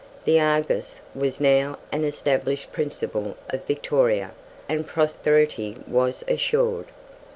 "The 0.25 0.39
Argus" 0.39 0.99
was 1.13 1.39
now 1.39 1.77
an 1.91 2.03
established 2.05 2.71
principle 2.71 3.37
of 3.51 3.65
Victoria, 3.65 4.31
and 4.67 4.87
prosperity 4.87 5.75
was 5.87 6.23
assured. 6.27 6.87